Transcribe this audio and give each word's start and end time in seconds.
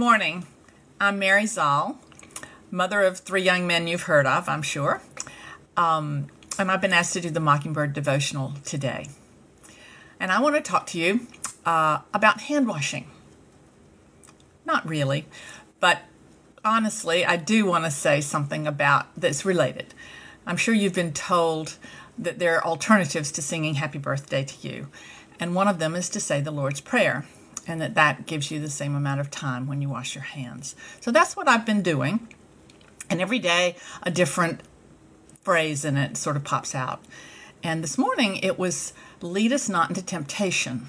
Morning. 0.00 0.46
I'm 0.98 1.18
Mary 1.18 1.44
Zahl, 1.44 2.00
mother 2.70 3.02
of 3.02 3.18
three 3.18 3.42
young 3.42 3.66
men 3.66 3.86
you've 3.86 4.04
heard 4.04 4.24
of, 4.24 4.48
I'm 4.48 4.62
sure. 4.62 5.02
Um, 5.76 6.28
and 6.58 6.70
I've 6.70 6.80
been 6.80 6.94
asked 6.94 7.12
to 7.12 7.20
do 7.20 7.28
the 7.28 7.38
Mockingbird 7.38 7.92
devotional 7.92 8.54
today. 8.64 9.08
And 10.18 10.32
I 10.32 10.40
want 10.40 10.56
to 10.56 10.62
talk 10.62 10.86
to 10.86 10.98
you 10.98 11.26
uh, 11.66 11.98
about 12.14 12.40
hand 12.40 12.66
washing. 12.66 13.10
Not 14.64 14.88
really, 14.88 15.26
but 15.80 15.98
honestly, 16.64 17.26
I 17.26 17.36
do 17.36 17.66
want 17.66 17.84
to 17.84 17.90
say 17.90 18.22
something 18.22 18.66
about 18.66 19.08
that's 19.18 19.44
related. 19.44 19.92
I'm 20.46 20.56
sure 20.56 20.72
you've 20.72 20.94
been 20.94 21.12
told 21.12 21.76
that 22.16 22.38
there 22.38 22.56
are 22.56 22.64
alternatives 22.64 23.30
to 23.32 23.42
singing 23.42 23.74
happy 23.74 23.98
birthday 23.98 24.44
to 24.44 24.66
you. 24.66 24.88
And 25.38 25.54
one 25.54 25.68
of 25.68 25.78
them 25.78 25.94
is 25.94 26.08
to 26.08 26.20
say 26.20 26.40
the 26.40 26.50
Lord's 26.50 26.80
Prayer 26.80 27.26
and 27.66 27.80
that 27.80 27.94
that 27.94 28.26
gives 28.26 28.50
you 28.50 28.60
the 28.60 28.70
same 28.70 28.94
amount 28.94 29.20
of 29.20 29.30
time 29.30 29.66
when 29.66 29.82
you 29.82 29.88
wash 29.88 30.14
your 30.14 30.24
hands. 30.24 30.74
So 31.00 31.10
that's 31.10 31.36
what 31.36 31.48
I've 31.48 31.66
been 31.66 31.82
doing. 31.82 32.28
And 33.08 33.20
every 33.20 33.38
day 33.38 33.76
a 34.02 34.10
different 34.10 34.60
phrase 35.42 35.84
in 35.84 35.96
it 35.96 36.16
sort 36.16 36.36
of 36.36 36.44
pops 36.44 36.74
out. 36.74 37.02
And 37.62 37.82
this 37.82 37.98
morning 37.98 38.36
it 38.36 38.58
was 38.58 38.92
lead 39.20 39.52
us 39.52 39.68
not 39.68 39.88
into 39.88 40.02
temptation. 40.02 40.86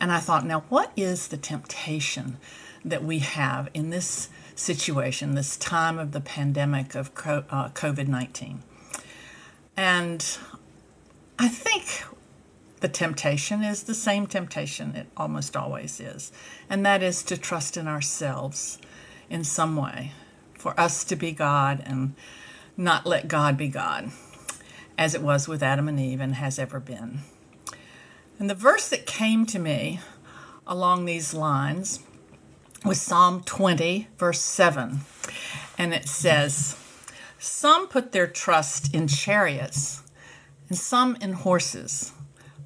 And 0.00 0.12
I 0.12 0.20
thought, 0.20 0.44
now 0.44 0.64
what 0.68 0.92
is 0.96 1.28
the 1.28 1.36
temptation 1.36 2.38
that 2.84 3.02
we 3.02 3.18
have 3.20 3.68
in 3.74 3.90
this 3.90 4.28
situation, 4.54 5.34
this 5.34 5.56
time 5.56 5.98
of 5.98 6.12
the 6.12 6.20
pandemic 6.20 6.94
of 6.94 7.10
uh, 7.24 7.68
COVID 7.70 8.08
19? 8.08 8.62
And 9.76 10.38
I 11.38 11.48
think 11.48 12.04
the 12.86 12.92
temptation 12.92 13.64
is 13.64 13.82
the 13.82 13.94
same 13.96 14.28
temptation 14.28 14.94
it 14.94 15.08
almost 15.16 15.56
always 15.56 15.98
is, 15.98 16.30
and 16.70 16.86
that 16.86 17.02
is 17.02 17.24
to 17.24 17.36
trust 17.36 17.76
in 17.76 17.88
ourselves 17.88 18.78
in 19.28 19.42
some 19.42 19.74
way, 19.74 20.12
for 20.54 20.78
us 20.78 21.02
to 21.02 21.16
be 21.16 21.32
God 21.32 21.82
and 21.84 22.14
not 22.76 23.04
let 23.04 23.26
God 23.26 23.56
be 23.56 23.66
God, 23.66 24.12
as 24.96 25.16
it 25.16 25.20
was 25.20 25.48
with 25.48 25.64
Adam 25.64 25.88
and 25.88 25.98
Eve 25.98 26.20
and 26.20 26.36
has 26.36 26.60
ever 26.60 26.78
been. 26.78 27.22
And 28.38 28.48
the 28.48 28.54
verse 28.54 28.88
that 28.90 29.04
came 29.04 29.46
to 29.46 29.58
me 29.58 29.98
along 30.64 31.06
these 31.06 31.34
lines 31.34 32.04
was 32.84 33.02
Psalm 33.02 33.42
20, 33.42 34.06
verse 34.16 34.40
7. 34.40 35.00
And 35.76 35.92
it 35.92 36.08
says, 36.08 36.76
Some 37.36 37.88
put 37.88 38.12
their 38.12 38.28
trust 38.28 38.94
in 38.94 39.08
chariots, 39.08 40.04
and 40.68 40.78
some 40.78 41.16
in 41.16 41.32
horses 41.32 42.12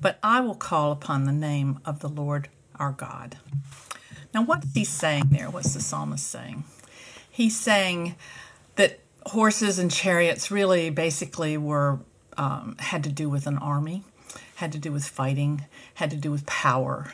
but 0.00 0.18
I 0.22 0.40
will 0.40 0.54
call 0.54 0.92
upon 0.92 1.24
the 1.24 1.32
name 1.32 1.80
of 1.84 2.00
the 2.00 2.08
Lord 2.08 2.48
our 2.76 2.92
God. 2.92 3.38
Now, 4.32 4.42
what's 4.42 4.72
he 4.72 4.84
saying 4.84 5.28
there? 5.30 5.50
What's 5.50 5.74
the 5.74 5.80
psalmist 5.80 6.26
saying? 6.26 6.64
He's 7.30 7.58
saying 7.58 8.16
that 8.76 9.00
horses 9.26 9.78
and 9.78 9.90
chariots 9.90 10.50
really 10.50 10.90
basically 10.90 11.56
were 11.56 12.00
um, 12.36 12.76
had 12.78 13.04
to 13.04 13.10
do 13.10 13.28
with 13.28 13.46
an 13.46 13.58
army, 13.58 14.04
had 14.56 14.72
to 14.72 14.78
do 14.78 14.92
with 14.92 15.04
fighting, 15.04 15.64
had 15.94 16.10
to 16.10 16.16
do 16.16 16.30
with 16.30 16.46
power, 16.46 17.12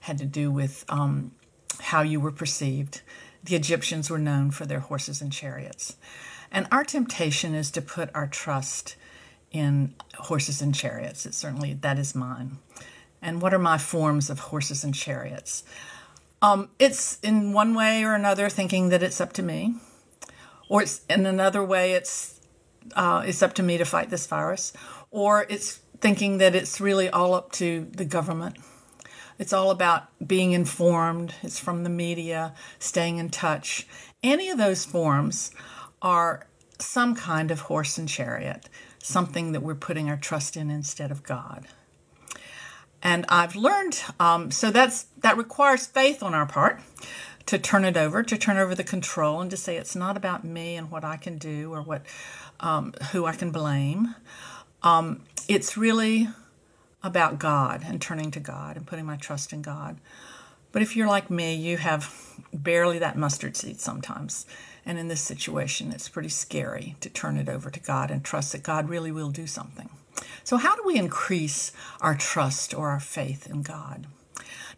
had 0.00 0.18
to 0.18 0.24
do 0.24 0.50
with 0.50 0.84
um, 0.88 1.32
how 1.80 2.02
you 2.02 2.20
were 2.20 2.32
perceived. 2.32 3.00
The 3.44 3.56
Egyptians 3.56 4.10
were 4.10 4.18
known 4.18 4.50
for 4.50 4.66
their 4.66 4.80
horses 4.80 5.22
and 5.22 5.32
chariots. 5.32 5.96
And 6.50 6.66
our 6.70 6.84
temptation 6.84 7.54
is 7.54 7.70
to 7.72 7.82
put 7.82 8.10
our 8.14 8.26
trust 8.26 8.96
in 9.58 9.94
horses 10.14 10.62
and 10.62 10.74
chariots. 10.74 11.26
It 11.26 11.34
certainly 11.34 11.74
that 11.74 11.98
is 11.98 12.14
mine. 12.14 12.58
And 13.22 13.40
what 13.40 13.54
are 13.54 13.58
my 13.58 13.78
forms 13.78 14.30
of 14.30 14.38
horses 14.38 14.84
and 14.84 14.94
chariots? 14.94 15.64
Um, 16.42 16.68
it's 16.78 17.18
in 17.20 17.52
one 17.52 17.74
way 17.74 18.04
or 18.04 18.14
another 18.14 18.48
thinking 18.48 18.90
that 18.90 19.02
it's 19.02 19.20
up 19.20 19.32
to 19.34 19.42
me, 19.42 19.74
or 20.68 20.82
it's 20.82 21.04
in 21.08 21.26
another 21.26 21.64
way 21.64 21.92
it's 21.92 22.40
uh, 22.94 23.24
it's 23.26 23.42
up 23.42 23.54
to 23.54 23.62
me 23.62 23.78
to 23.78 23.84
fight 23.84 24.10
this 24.10 24.26
virus, 24.26 24.72
or 25.10 25.46
it's 25.48 25.80
thinking 26.00 26.38
that 26.38 26.54
it's 26.54 26.80
really 26.80 27.08
all 27.08 27.34
up 27.34 27.52
to 27.52 27.88
the 27.92 28.04
government. 28.04 28.58
It's 29.38 29.52
all 29.52 29.70
about 29.70 30.04
being 30.26 30.52
informed. 30.52 31.34
It's 31.42 31.58
from 31.58 31.82
the 31.82 31.90
media, 31.90 32.54
staying 32.78 33.18
in 33.18 33.30
touch. 33.30 33.86
Any 34.22 34.48
of 34.48 34.58
those 34.58 34.84
forms 34.84 35.50
are 36.00 36.46
some 36.78 37.14
kind 37.14 37.50
of 37.50 37.60
horse 37.60 37.98
and 37.98 38.08
chariot 38.08 38.68
something 39.06 39.52
that 39.52 39.62
we're 39.62 39.76
putting 39.76 40.10
our 40.10 40.16
trust 40.16 40.56
in 40.56 40.68
instead 40.68 41.12
of 41.12 41.22
God. 41.22 41.66
And 43.02 43.24
I've 43.28 43.54
learned, 43.54 44.02
um, 44.18 44.50
so 44.50 44.70
that's 44.70 45.04
that 45.18 45.36
requires 45.36 45.86
faith 45.86 46.22
on 46.22 46.34
our 46.34 46.46
part 46.46 46.80
to 47.46 47.56
turn 47.56 47.84
it 47.84 47.96
over, 47.96 48.24
to 48.24 48.36
turn 48.36 48.56
over 48.56 48.74
the 48.74 48.82
control, 48.82 49.40
and 49.40 49.48
to 49.50 49.56
say 49.56 49.76
it's 49.76 49.94
not 49.94 50.16
about 50.16 50.42
me 50.42 50.74
and 50.74 50.90
what 50.90 51.04
I 51.04 51.16
can 51.16 51.38
do 51.38 51.72
or 51.72 51.82
what 51.82 52.02
um, 52.58 52.94
who 53.12 53.26
I 53.26 53.32
can 53.32 53.52
blame. 53.52 54.16
Um, 54.82 55.22
it's 55.46 55.76
really 55.76 56.28
about 57.02 57.38
God 57.38 57.82
and 57.86 58.02
turning 58.02 58.32
to 58.32 58.40
God 58.40 58.76
and 58.76 58.86
putting 58.86 59.06
my 59.06 59.16
trust 59.16 59.52
in 59.52 59.62
God. 59.62 59.98
But 60.72 60.82
if 60.82 60.96
you're 60.96 61.06
like 61.06 61.30
me, 61.30 61.54
you 61.54 61.76
have 61.76 62.12
barely 62.52 62.98
that 62.98 63.16
mustard 63.16 63.56
seed 63.56 63.80
sometimes. 63.80 64.46
And 64.86 64.98
in 64.98 65.08
this 65.08 65.20
situation, 65.20 65.90
it's 65.90 66.08
pretty 66.08 66.28
scary 66.28 66.94
to 67.00 67.10
turn 67.10 67.36
it 67.36 67.48
over 67.48 67.70
to 67.70 67.80
God 67.80 68.10
and 68.10 68.24
trust 68.24 68.52
that 68.52 68.62
God 68.62 68.88
really 68.88 69.10
will 69.10 69.30
do 69.30 69.46
something. 69.46 69.90
So, 70.44 70.56
how 70.56 70.76
do 70.76 70.82
we 70.86 70.96
increase 70.96 71.72
our 72.00 72.14
trust 72.14 72.72
or 72.72 72.88
our 72.88 73.00
faith 73.00 73.50
in 73.50 73.62
God? 73.62 74.06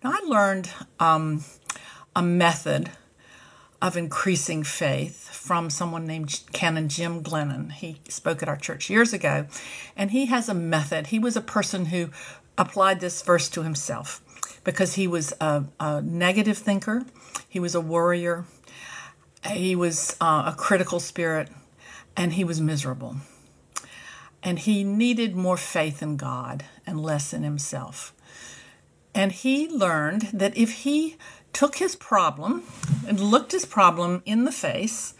Now, 0.02 0.12
I 0.12 0.20
learned 0.26 0.70
um, 0.98 1.44
a 2.16 2.22
method 2.22 2.90
of 3.80 3.96
increasing 3.96 4.64
faith 4.64 5.28
from 5.28 5.70
someone 5.70 6.06
named 6.06 6.40
Canon 6.52 6.88
Jim 6.88 7.22
Glennon. 7.22 7.70
He 7.70 8.00
spoke 8.08 8.42
at 8.42 8.48
our 8.48 8.56
church 8.56 8.90
years 8.90 9.12
ago, 9.12 9.46
and 9.96 10.10
he 10.10 10.26
has 10.26 10.48
a 10.48 10.54
method. 10.54 11.08
He 11.08 11.18
was 11.18 11.36
a 11.36 11.40
person 11.40 11.86
who 11.86 12.10
applied 12.56 13.00
this 13.00 13.22
verse 13.22 13.48
to 13.50 13.62
himself 13.62 14.20
because 14.64 14.94
he 14.94 15.06
was 15.06 15.32
a, 15.40 15.64
a 15.78 16.02
negative 16.02 16.58
thinker, 16.58 17.04
he 17.48 17.60
was 17.60 17.74
a 17.74 17.80
worrier, 17.80 18.44
he 19.50 19.76
was 19.76 20.16
uh, 20.20 20.52
a 20.52 20.54
critical 20.56 21.00
spirit 21.00 21.48
and 22.16 22.34
he 22.34 22.44
was 22.44 22.60
miserable. 22.60 23.16
And 24.42 24.58
he 24.58 24.84
needed 24.84 25.34
more 25.34 25.56
faith 25.56 26.02
in 26.02 26.16
God 26.16 26.64
and 26.86 27.00
less 27.00 27.32
in 27.32 27.42
himself. 27.42 28.12
And 29.14 29.32
he 29.32 29.68
learned 29.68 30.22
that 30.32 30.56
if 30.56 30.72
he 30.84 31.16
took 31.52 31.76
his 31.76 31.96
problem 31.96 32.62
and 33.06 33.18
looked 33.18 33.52
his 33.52 33.64
problem 33.64 34.22
in 34.24 34.44
the 34.44 34.52
face 34.52 35.14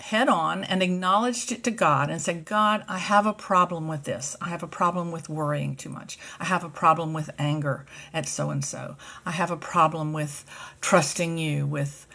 head 0.00 0.28
on 0.28 0.64
and 0.64 0.82
acknowledged 0.82 1.52
it 1.52 1.62
to 1.64 1.70
God 1.70 2.10
and 2.10 2.20
said, 2.20 2.44
God, 2.44 2.84
I 2.88 2.98
have 2.98 3.26
a 3.26 3.32
problem 3.32 3.86
with 3.88 4.04
this. 4.04 4.36
I 4.40 4.48
have 4.48 4.62
a 4.62 4.68
problem 4.68 5.12
with 5.12 5.28
worrying 5.28 5.76
too 5.76 5.90
much. 5.90 6.18
I 6.38 6.46
have 6.46 6.64
a 6.64 6.70
problem 6.70 7.12
with 7.12 7.30
anger 7.38 7.84
at 8.12 8.26
so 8.26 8.50
and 8.50 8.64
so. 8.64 8.96
I 9.26 9.32
have 9.32 9.50
a 9.50 9.56
problem 9.56 10.12
with 10.12 10.44
trusting 10.80 11.38
you, 11.38 11.66
with 11.66 12.06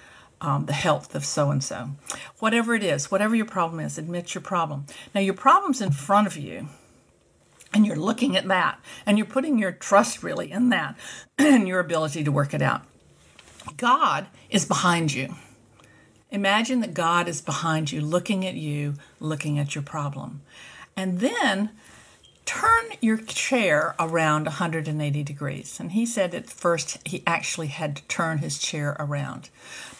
um, 0.41 0.65
the 0.65 0.73
health 0.73 1.15
of 1.15 1.25
so 1.25 1.51
and 1.51 1.63
so. 1.63 1.91
Whatever 2.39 2.75
it 2.75 2.83
is, 2.83 3.09
whatever 3.09 3.35
your 3.35 3.45
problem 3.45 3.79
is, 3.79 3.97
admit 3.97 4.35
your 4.35 4.41
problem. 4.41 4.85
Now, 5.13 5.21
your 5.21 5.33
problem's 5.33 5.81
in 5.81 5.91
front 5.91 6.27
of 6.27 6.37
you, 6.37 6.67
and 7.73 7.85
you're 7.85 7.95
looking 7.95 8.37
at 8.37 8.47
that, 8.47 8.79
and 9.05 9.17
you're 9.17 9.27
putting 9.27 9.57
your 9.57 9.71
trust 9.71 10.23
really 10.23 10.51
in 10.51 10.69
that 10.69 10.97
and 11.37 11.67
your 11.67 11.79
ability 11.79 12.23
to 12.23 12.31
work 12.31 12.53
it 12.53 12.61
out. 12.61 12.83
God 13.77 14.27
is 14.49 14.65
behind 14.65 15.13
you. 15.13 15.35
Imagine 16.31 16.81
that 16.81 16.93
God 16.93 17.27
is 17.27 17.41
behind 17.41 17.91
you, 17.91 18.01
looking 18.01 18.45
at 18.45 18.55
you, 18.55 18.95
looking 19.19 19.57
at 19.57 19.73
your 19.73 19.83
problem. 19.83 20.41
And 20.97 21.19
then 21.19 21.71
turn 22.45 22.85
your 23.01 23.17
chair 23.17 23.95
around 23.99 24.45
180 24.45 25.23
degrees. 25.23 25.79
And 25.79 25.91
he 25.91 26.05
said 26.05 26.33
at 26.33 26.49
first 26.49 26.99
he 27.07 27.23
actually 27.25 27.67
had 27.67 27.95
to 27.97 28.03
turn 28.03 28.37
his 28.37 28.57
chair 28.57 28.95
around. 28.99 29.49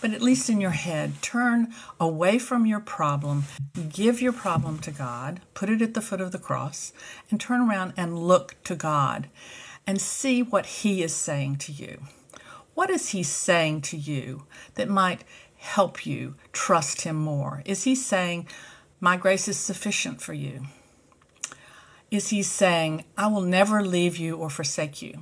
But 0.02 0.12
at 0.12 0.22
least 0.22 0.50
in 0.50 0.62
your 0.62 0.72
head, 0.72 1.22
turn 1.22 1.74
away 2.00 2.38
from 2.38 2.66
your 2.66 2.80
problem, 2.80 3.46
give 3.90 4.22
your 4.22 4.34
problem 4.34 4.80
to 4.80 4.92
God, 4.92 5.42
put 5.54 5.70
it 5.70 5.82
at 5.82 5.94
the 5.94 6.02
foot 6.02 6.22
of 6.22 6.32
the 6.32 6.40
cross, 6.40 6.94
and 7.32 7.40
turn 7.40 7.62
around 7.62 7.94
and 7.98 8.20
look 8.20 8.56
to 8.66 8.76
God 8.76 9.28
and 9.88 10.00
see 10.00 10.42
what 10.42 10.66
he 10.66 11.04
is 11.04 11.14
saying 11.14 11.58
to 11.58 11.72
you. 11.72 12.04
What 12.74 12.90
is 12.90 13.10
he 13.10 13.24
saying 13.24 13.82
to 13.82 13.98
you 13.98 14.44
that 14.76 14.90
might 14.90 15.24
help 15.58 16.06
you 16.06 16.36
trust 16.52 17.02
him 17.02 17.16
more? 17.16 17.64
Is 17.66 17.84
he 17.84 17.96
saying, 17.96 18.48
My 19.00 19.18
grace 19.18 19.48
is 19.48 19.58
sufficient 19.58 20.22
for 20.22 20.34
you? 20.34 20.66
Is 22.16 22.30
he 22.30 22.44
saying, 22.44 23.04
I 23.18 23.28
will 23.28 23.42
never 23.42 23.84
leave 23.84 24.16
you 24.16 24.38
or 24.38 24.50
forsake 24.50 25.02
you? 25.02 25.20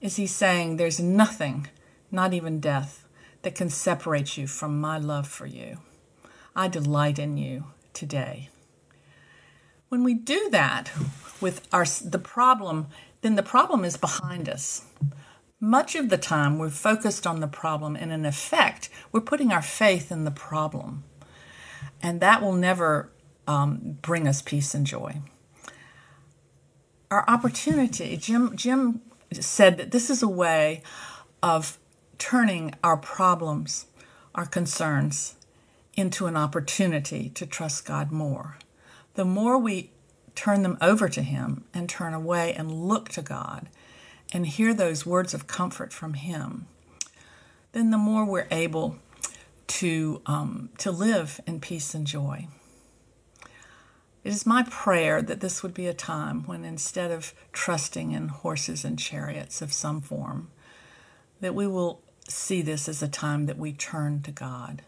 Is 0.00 0.16
he 0.16 0.26
saying, 0.26 0.78
There's 0.78 0.98
nothing, 0.98 1.68
not 2.10 2.32
even 2.32 2.58
death, 2.58 3.06
that 3.42 3.54
can 3.54 3.68
separate 3.68 4.38
you 4.38 4.46
from 4.46 4.80
my 4.80 4.96
love 4.96 5.28
for 5.28 5.44
you? 5.44 5.80
I 6.56 6.68
delight 6.68 7.18
in 7.18 7.36
you 7.36 7.64
today. 7.92 8.48
When 9.90 10.04
we 10.04 10.14
do 10.14 10.48
that 10.52 10.90
with 11.42 11.68
our 11.70 11.84
the 11.84 12.18
problem, 12.18 12.86
then 13.20 13.34
the 13.34 13.42
problem 13.42 13.84
is 13.84 13.98
behind 13.98 14.48
us. 14.48 14.86
much 15.60 15.94
of 15.94 16.08
the 16.08 16.16
time 16.16 16.58
we're 16.58 16.70
focused 16.70 17.26
on 17.26 17.40
the 17.40 17.46
problem, 17.46 17.94
and 17.94 18.10
in 18.10 18.24
effect, 18.24 18.88
we're 19.12 19.20
putting 19.20 19.52
our 19.52 19.62
faith 19.62 20.10
in 20.10 20.24
the 20.24 20.30
problem. 20.30 21.04
And 22.02 22.20
that 22.20 22.40
will 22.40 22.54
never 22.54 23.10
um, 23.46 23.98
bring 24.00 24.26
us 24.26 24.40
peace 24.40 24.74
and 24.74 24.86
joy. 24.86 25.20
Our 27.10 27.24
opportunity, 27.28 28.16
Jim, 28.16 28.56
Jim 28.56 29.00
said 29.32 29.76
that 29.78 29.90
this 29.90 30.10
is 30.10 30.22
a 30.22 30.28
way 30.28 30.82
of 31.42 31.78
turning 32.18 32.74
our 32.82 32.96
problems, 32.96 33.86
our 34.34 34.46
concerns, 34.46 35.36
into 35.96 36.26
an 36.26 36.36
opportunity 36.36 37.28
to 37.30 37.46
trust 37.46 37.84
God 37.84 38.10
more. 38.10 38.58
The 39.14 39.24
more 39.24 39.58
we 39.58 39.90
turn 40.34 40.62
them 40.62 40.78
over 40.80 41.08
to 41.08 41.22
Him 41.22 41.64
and 41.72 41.88
turn 41.88 42.14
away 42.14 42.52
and 42.54 42.70
look 42.88 43.08
to 43.10 43.22
God 43.22 43.68
and 44.32 44.46
hear 44.46 44.74
those 44.74 45.06
words 45.06 45.34
of 45.34 45.46
comfort 45.46 45.92
from 45.92 46.14
Him, 46.14 46.66
then 47.72 47.90
the 47.90 47.98
more 47.98 48.24
we're 48.24 48.48
able 48.50 48.96
to, 49.66 50.20
um, 50.26 50.70
to 50.78 50.90
live 50.90 51.40
in 51.46 51.60
peace 51.60 51.94
and 51.94 52.06
joy. 52.06 52.48
It 54.24 54.32
is 54.32 54.46
my 54.46 54.62
prayer 54.62 55.20
that 55.20 55.40
this 55.40 55.62
would 55.62 55.74
be 55.74 55.86
a 55.86 55.94
time 55.94 56.44
when 56.44 56.64
instead 56.64 57.10
of 57.10 57.34
trusting 57.52 58.12
in 58.12 58.28
horses 58.28 58.82
and 58.82 58.98
chariots 58.98 59.60
of 59.60 59.72
some 59.72 60.00
form, 60.00 60.50
that 61.40 61.54
we 61.54 61.66
will 61.66 62.00
see 62.26 62.62
this 62.62 62.88
as 62.88 63.02
a 63.02 63.08
time 63.08 63.44
that 63.46 63.58
we 63.58 63.74
turn 63.74 64.22
to 64.22 64.32
God 64.32 64.82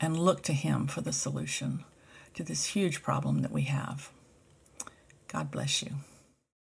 and 0.00 0.18
look 0.18 0.42
to 0.44 0.54
Him 0.54 0.86
for 0.86 1.02
the 1.02 1.12
solution 1.12 1.84
to 2.32 2.42
this 2.42 2.66
huge 2.66 3.02
problem 3.02 3.42
that 3.42 3.52
we 3.52 3.62
have. 3.62 4.10
God 5.26 5.50
bless 5.50 5.82
you. 5.82 5.96